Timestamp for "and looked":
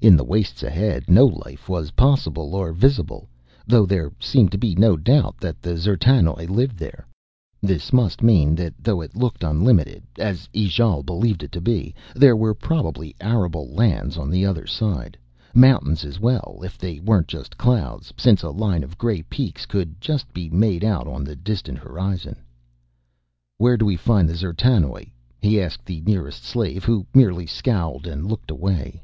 28.06-28.50